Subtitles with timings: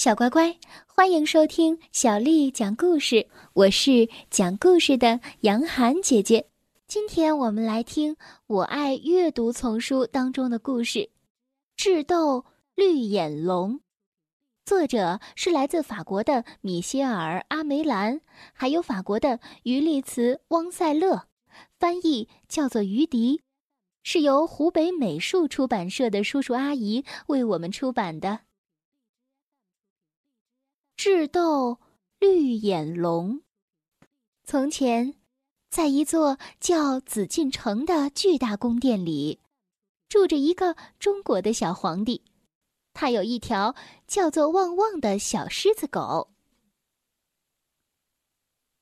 [0.00, 0.56] 小乖乖，
[0.86, 3.28] 欢迎收听小丽讲故事。
[3.52, 6.46] 我是讲故事的杨涵姐姐。
[6.88, 8.14] 今天我们来听
[8.46, 11.00] 《我爱阅读》丛书当中的故事，
[11.76, 13.74] 《智斗绿眼龙》。
[14.64, 18.22] 作者是来自法国的米歇尔·阿梅兰，
[18.54, 21.26] 还有法国的于利茨·汪塞勒，
[21.78, 23.42] 翻译叫做于迪，
[24.02, 28.40] 是由湖北美术出版社的叔叔阿姨为我们出版的。
[31.02, 31.78] 智斗
[32.18, 33.40] 绿眼龙。
[34.44, 35.14] 从前，
[35.70, 39.40] 在一座叫紫禁城的巨大宫殿里，
[40.10, 42.22] 住着一个中国的小皇帝。
[42.92, 43.74] 他有一条
[44.06, 46.32] 叫做旺旺的小狮子狗。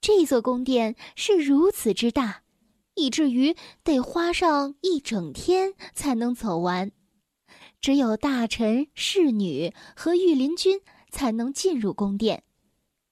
[0.00, 2.42] 这座宫殿是如此之大，
[2.94, 6.90] 以至于得花上一整天才能走完。
[7.80, 10.80] 只有大臣、侍女和御林军。
[11.10, 12.44] 才能进入宫殿，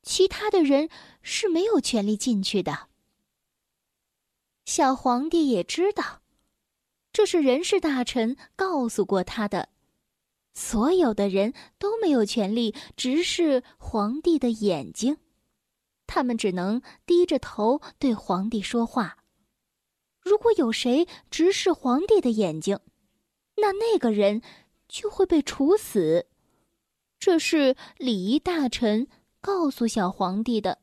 [0.03, 0.89] 其他的人
[1.23, 2.89] 是没有权利进去的。
[4.65, 6.23] 小皇帝也知道，
[7.13, 9.69] 这是人事大臣告诉过他的。
[10.55, 15.19] 所有的人都没有权利直视皇帝的眼睛，
[16.07, 19.19] 他们只能低着头对皇帝说话。
[20.21, 22.81] 如果有谁直视皇帝的眼睛，
[23.57, 24.43] 那那个人
[24.89, 26.27] 就会被处死。
[27.19, 29.09] 这是礼仪大臣
[29.41, 30.79] 告诉小皇帝的。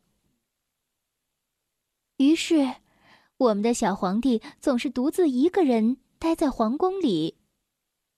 [2.17, 2.75] 于是，
[3.37, 7.37] 我们的小皇帝总是独自一个人待在皇宫里。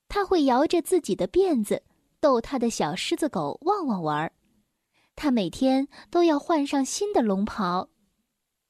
[0.08, 1.84] 他会摇着自己的辫子，
[2.20, 4.32] 逗他的小狮子狗旺旺玩。
[5.16, 7.90] 他每天都要换上新的龙袍，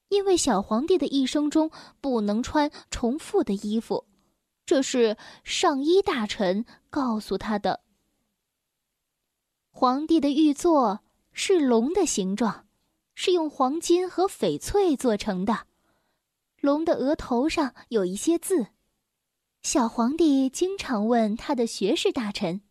[0.08, 4.06] 因为小皇帝的一生中不能穿重复的衣服。
[4.64, 7.85] 这是上衣大臣告诉他的。
[9.78, 11.00] 皇帝的玉座
[11.32, 12.66] 是龙的形状，
[13.14, 15.66] 是用黄金和翡翠做成的。
[16.62, 18.68] 龙的额头上有一些字。
[19.60, 22.62] 小皇帝经常问他的学士大臣：“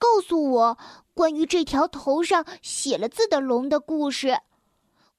[0.00, 0.78] 告诉我
[1.12, 4.40] 关于这条头上写了字的龙的故事。”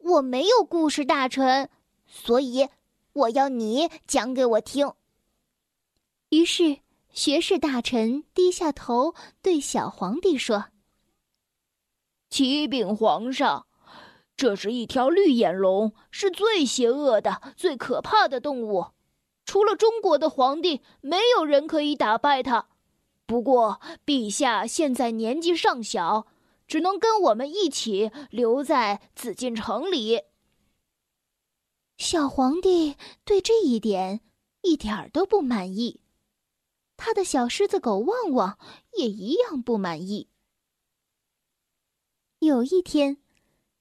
[0.02, 1.70] 我没有故事大臣，
[2.08, 2.68] 所以
[3.14, 4.92] 我要你讲给我听。
[6.30, 6.80] 于是。
[7.14, 10.66] 学士大臣低下头，对小皇帝说
[12.30, 13.66] ：“启禀皇上，
[14.36, 18.88] 这是一条绿眼龙，是最邪恶的、最可怕的动物。
[19.46, 22.68] 除了中国的皇帝，没有人可以打败它。
[23.26, 26.28] 不过，陛下现在年纪尚小，
[26.68, 30.22] 只能跟我们一起留在紫禁城里。”
[31.98, 32.96] 小皇帝
[33.26, 34.22] 对这一点
[34.62, 36.02] 一点儿都不满意。
[36.98, 38.58] 他的小狮子狗旺旺
[38.98, 40.28] 也一样不满意。
[42.40, 43.18] 有一天，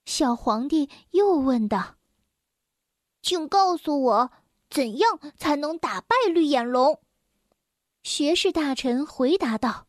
[0.04, 1.96] 小皇帝又问道
[3.22, 4.30] ：“请告诉我，
[4.70, 7.00] 怎样才能打败绿眼龙？”
[8.04, 9.86] 学士大臣回答道：“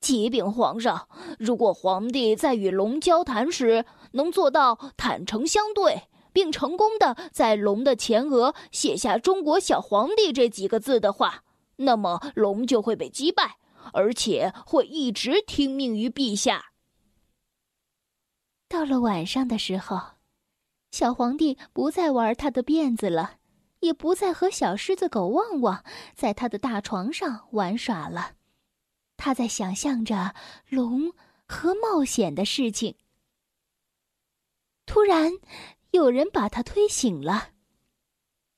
[0.00, 11.44] 启禀皇上，如果皇帝在与龙交谈时能做到坦诚相对，并成功的在龙的前额写下‘中国小皇帝’这几个字的话。”
[11.78, 13.58] 那么龙就会被击败，
[13.92, 16.72] 而且会一直听命于陛下。
[18.68, 19.98] 到了晚上的时候，
[20.90, 23.38] 小皇帝不再玩他的辫子了，
[23.80, 25.84] 也不再和小狮子狗旺旺
[26.14, 28.34] 在他的大床上玩耍了。
[29.16, 30.34] 他在想象着
[30.68, 31.12] 龙
[31.46, 32.96] 和冒险的事情。
[34.86, 35.32] 突然，
[35.90, 37.50] 有人把他推醒了。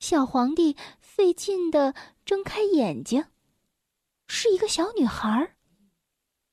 [0.01, 1.93] 小皇帝费劲的
[2.25, 3.27] 睁开眼睛，
[4.27, 5.55] 是一个小女孩。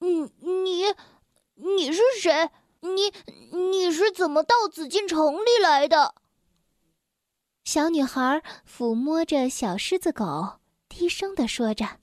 [0.01, 0.85] 嗯，你，
[1.55, 2.51] 你是谁？
[2.81, 3.11] 你，
[3.51, 6.15] 你是怎么到紫禁城里来的？
[7.65, 12.01] 小女孩抚摸着小狮子狗，低声的说着：“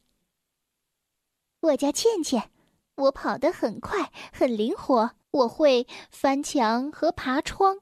[1.61, 2.49] 我叫倩倩，
[2.95, 7.77] 我跑得很快，很灵活，我会翻墙和爬窗。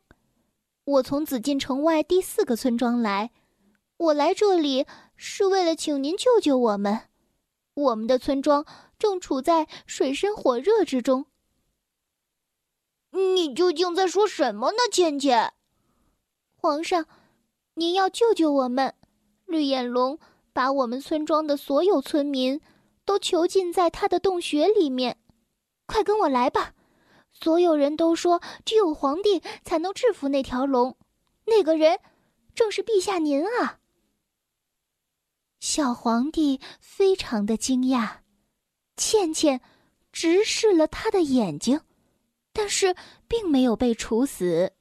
[0.84, 3.32] 我从紫禁城外第四个村庄来。”
[4.04, 4.86] 我来这里
[5.16, 7.04] 是为了请您救救我们，
[7.74, 8.66] 我们的村庄
[9.00, 11.28] 正处在水深火热之中。
[13.12, 15.54] 你究竟在说什么呢，倩倩？
[16.58, 17.06] 皇上，
[17.76, 18.94] 您要救救我们！
[19.46, 20.20] 绿眼龙
[20.52, 22.60] 把我们村庄的所有村民
[23.06, 25.18] 都囚禁在他的洞穴里面，
[25.86, 26.74] 快跟我来吧！
[27.32, 30.98] 所有人都说，只有皇帝才能制服那条龙，
[31.46, 32.02] 那个人
[32.54, 33.80] 正是陛下您啊！
[35.64, 38.18] 小皇帝非常的惊讶，
[38.98, 39.62] 倩倩
[40.12, 41.80] 直视了他的眼睛，
[42.52, 42.94] 但是
[43.30, 44.74] 并没有被处死。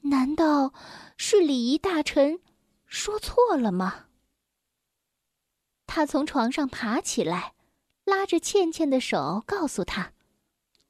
[0.00, 0.72] 难道
[1.18, 2.40] 是礼仪大臣
[2.86, 4.06] 说错了吗？
[5.86, 7.52] 他从床上爬起来，
[8.04, 10.14] 拉着倩倩的手，告诉她：“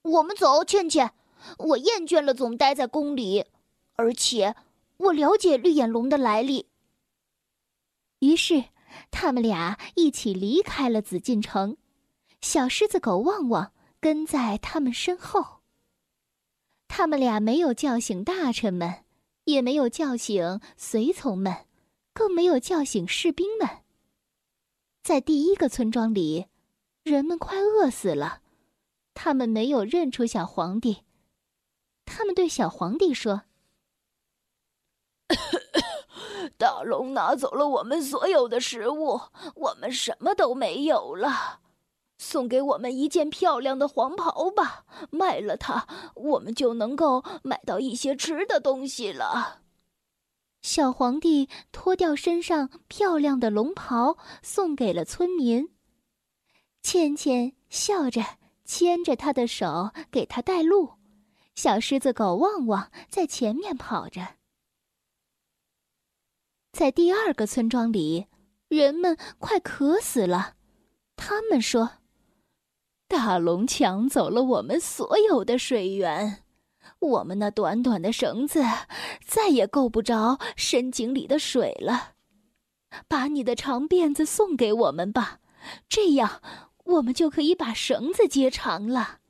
[0.02, 1.12] 我们走，倩倩，
[1.58, 3.44] 我厌倦了总待在宫里，
[3.94, 4.55] 而且
[4.99, 6.69] 我了解绿眼龙的来历。”
[8.20, 8.67] 于是，
[9.11, 11.76] 他们俩一起离开了紫禁城，
[12.41, 15.61] 小狮子狗旺旺跟在他们身后。
[16.88, 19.05] 他们俩没有叫醒大臣们，
[19.44, 21.67] 也没有叫醒随从们，
[22.12, 23.69] 更没有叫醒士兵们。
[25.02, 26.47] 在第一个村庄里，
[27.02, 28.40] 人们快饿死了，
[29.12, 31.02] 他们没有认出小皇帝。
[32.06, 33.43] 他们对小皇帝说
[36.64, 39.20] ：“大龙拿走了我们所有的食物，
[39.55, 41.61] 我们什么都没有了。
[42.16, 49.61] 送给我们一件漂亮的黄袍吧，卖了它，我们就能够买到一些吃的东西了。”
[50.64, 55.69] 小皇帝脱掉身上漂亮的龙袍，送给了村民。
[56.81, 58.22] 倩倩笑着
[58.64, 60.94] 牵着他的手，给他带路。
[61.55, 64.37] 小狮子狗旺旺在前面跑着。
[66.75, 68.26] 在第二个村庄里，
[68.67, 70.55] 人们快渴死了。
[71.15, 71.99] 他们说
[73.06, 76.43] ：“大龙抢走了我们所有的水源。”
[76.99, 78.61] 我们那短短的绳子
[79.25, 82.15] 再也够不着深井里的水了，
[83.06, 85.38] 把你的长辫子送给我们吧，
[85.88, 86.43] 这样
[86.85, 89.21] 我们就可以把绳子接长了。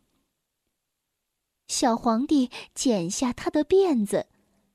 [1.69, 4.29] 小皇帝剪下他的辫子，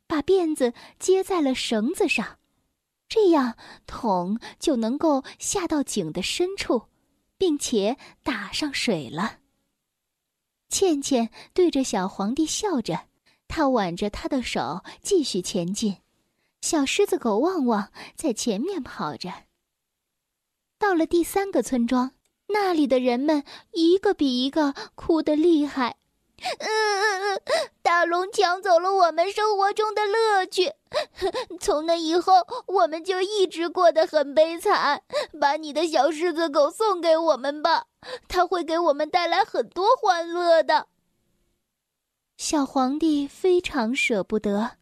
[0.06, 2.39] 把辫子接在了绳子上，
[3.10, 3.58] 这样
[3.88, 6.84] 桶就能够下到井的深处，
[7.38, 9.40] 并且打上水了。
[10.70, 13.08] 倩倩对着小皇帝笑着，
[13.48, 15.98] 她挽着他的手继续前进。
[16.62, 19.46] 小狮子狗旺旺在前面跑着。
[20.78, 22.12] 到了第三个村庄，
[22.48, 25.99] 那里的人们一个比一个哭得厉害。
[26.60, 27.42] 嗯，
[27.82, 30.72] 大龙抢走了我们生活中的乐趣，
[31.60, 32.34] 从那以后
[32.68, 35.02] 我们就一直过得很悲惨。
[35.40, 37.88] 把你的小狮子狗送给我们吧，
[38.28, 40.88] 它会给我们带来很多欢乐的。
[42.38, 44.78] 小皇帝非常舍不得，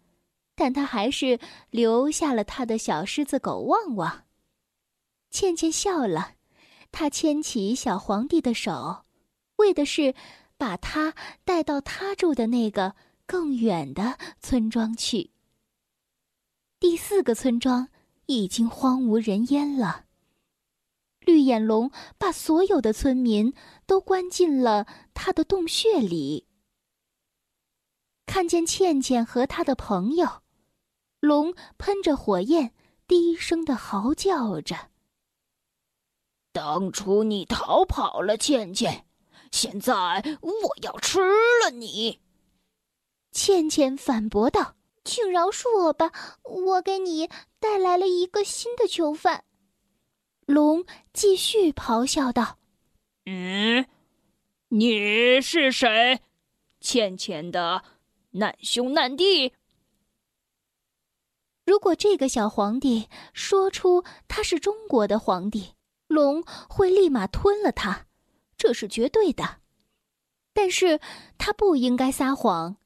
[0.55, 1.39] 但他还是
[1.71, 4.23] 留下了他的小狮子狗旺旺。
[5.31, 6.33] 倩倩笑了，
[6.91, 9.05] 她牵起小皇帝的手，
[9.57, 10.13] 为的是。
[10.57, 11.13] 把他
[11.43, 12.95] 带到他住的那个
[13.25, 15.31] 更远的村庄去。
[16.79, 17.89] 第四个村庄
[18.25, 20.05] 已经荒无人烟了。
[21.19, 23.53] 绿眼龙把所有的村民
[23.85, 26.47] 都关进了他的洞穴里。
[28.25, 30.43] 看见倩倩和他的朋友，
[31.19, 32.73] 龙喷着火焰，
[33.07, 34.89] 低声的嚎叫着
[36.51, 39.05] ：“当初你逃跑了，倩倩。”
[39.51, 39.93] 现在
[40.41, 41.19] 我要吃
[41.63, 42.21] 了你！
[43.31, 46.11] 倩倩反驳道：“请饶恕我吧，
[46.43, 47.29] 我给你
[47.59, 49.43] 带来了一个新的囚犯。”
[50.47, 52.57] 龙继续咆哮道
[53.25, 53.85] ：“嗯，
[54.69, 56.21] 你是谁？
[56.79, 57.83] 倩倩的
[58.31, 59.53] 难兄难弟？
[61.65, 65.73] 如果这个小皇帝说出他是中国的皇帝，
[66.07, 68.06] 龙会立马吞了他。”
[68.57, 69.57] 这是绝对的，
[70.51, 70.99] 但是
[71.37, 72.77] 他不应该撒谎，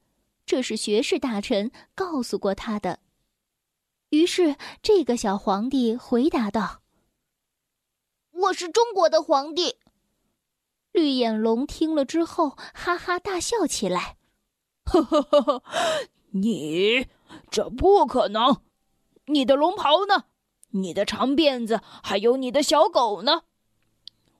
[0.45, 2.99] 这是学士大臣告诉过他的。
[4.09, 6.81] 于是，这个小皇帝回答道
[8.31, 9.77] ：“我是中国的皇帝。”
[10.91, 14.17] 绿眼龙听了之后，哈哈大笑起来
[14.83, 15.63] ：“呵呵呵呵，
[16.31, 17.07] 你
[17.49, 18.61] 这不可能！
[19.27, 20.25] 你的龙袍呢？
[20.71, 23.43] 你的长辫子，还有你的小狗呢？”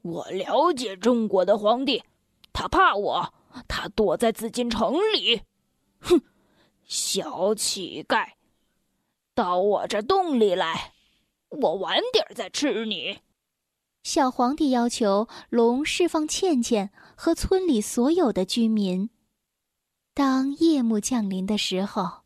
[0.02, 2.04] 我了解中国的皇帝，
[2.52, 3.34] 他怕我，
[3.68, 5.44] 他躲在紫禁城里。
[6.00, 6.22] 哼，
[6.86, 8.30] 小乞丐，
[9.36, 10.94] 到我这洞里来，
[11.50, 13.20] 我晚点再吃你。
[14.04, 19.12] 小皇帝要求龙释放倩倩和村里所有的居民。
[20.16, 22.24] 当夜幕降临的时候，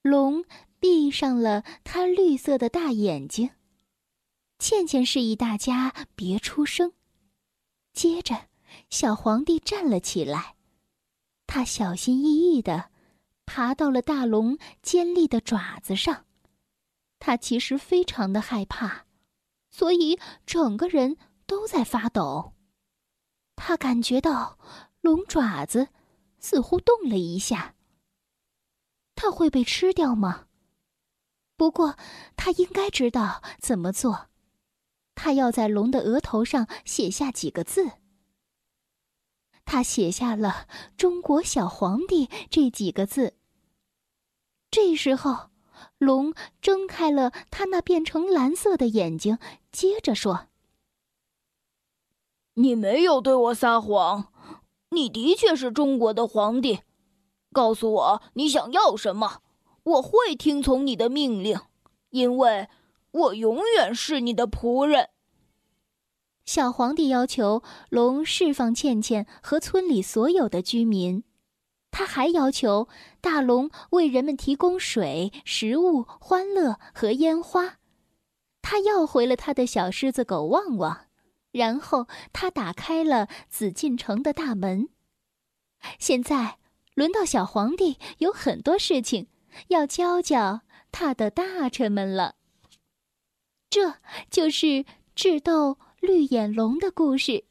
[0.00, 0.46] 龙
[0.80, 3.50] 闭上了他绿色的大眼睛。
[4.58, 6.92] 倩倩示意大家别出声。
[7.92, 8.48] 接着，
[8.90, 10.56] 小皇帝站了起来，
[11.46, 12.90] 他小心翼翼的
[13.44, 16.24] 爬到了大龙尖利的爪子上。
[17.18, 19.06] 他其实非常的害怕，
[19.70, 22.52] 所以整个人都在发抖。
[23.56, 24.58] 他感觉到
[25.00, 25.88] 龙爪子
[26.38, 27.74] 似乎动了一下。
[29.14, 30.46] 他会被吃掉吗？
[31.56, 31.96] 不过
[32.36, 34.28] 他应该知道怎么做。
[35.16, 37.90] 他要在龙的额头上写下几个字。
[39.64, 43.34] 他写下了“中国小皇帝”这几个字。
[44.70, 45.50] 这时候，
[45.98, 49.38] 龙睁开了他那变成蓝色的眼睛，
[49.72, 50.46] 接着说
[52.54, 54.32] ：“你没有对我撒谎，
[54.90, 56.80] 你的确是中国的皇帝。
[57.52, 59.42] 告诉我你想要什么，
[59.82, 61.58] 我会听从你的命令，
[62.10, 62.68] 因为
[63.16, 65.10] 我永远是你的仆人。”
[66.46, 71.24] 小皇帝要求龙释放倩倩和村里所有的居民，
[71.90, 72.88] 他还要求
[73.20, 77.78] 大龙为人们提供水、食物、欢乐和烟花。
[78.62, 81.06] 他要回了他的小狮子狗旺旺，
[81.50, 84.88] 然后他打开了紫禁城的大门。
[85.98, 86.58] 现在
[86.94, 89.26] 轮到小皇帝有很多事情
[89.68, 90.60] 要教教
[90.92, 92.35] 他的大臣们了。
[93.76, 93.92] 这
[94.30, 95.76] 就是智斗。
[96.00, 97.44] 绿眼龙的故事，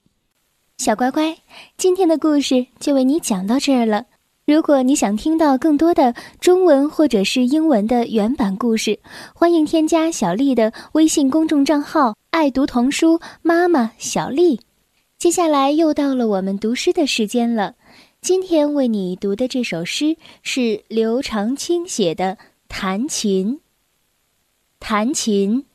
[0.80, 1.38] 小乖乖，
[1.78, 4.08] 今天的故事就为你讲到这儿了。
[4.48, 8.98] 如果你想听到更多的中文或者是英文的原版故事，
[9.36, 14.60] 欢迎添加小丽的微信公众账号“爱读童书妈妈小丽”。
[15.20, 17.76] 接下来又到了我们读诗的时间了。
[18.22, 22.36] 今天为你读的这首诗是刘长卿写的
[22.68, 23.58] 《弹琴》。
[24.80, 25.66] 弹琴，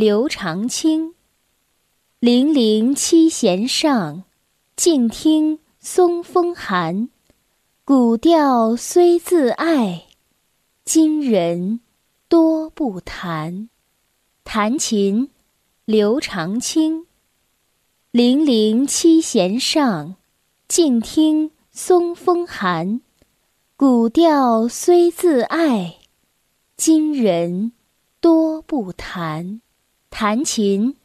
[0.00, 1.16] 刘长卿。
[2.20, 4.22] 零零七弦上，
[4.76, 7.08] 静听松风寒。
[7.84, 10.04] 古调虽自爱，
[10.84, 11.80] 今人
[12.28, 13.68] 多不弹。
[14.44, 15.30] 弹琴，
[15.84, 17.04] 刘长卿。
[18.12, 20.14] 零零七弦上，
[20.68, 23.00] 静听松风寒。
[23.76, 25.96] 古调虽自爱，
[26.76, 27.72] 今人
[28.20, 29.60] 多不弹。
[30.20, 30.96] 弹琴。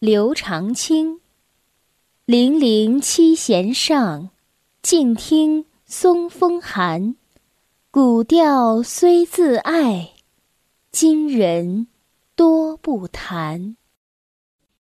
[0.00, 1.20] 刘长卿，
[2.24, 4.30] 零零七弦上，
[4.82, 7.14] 静听松风寒。
[7.92, 10.14] 古调虽自爱，
[10.90, 11.86] 今人
[12.34, 13.76] 多不弹。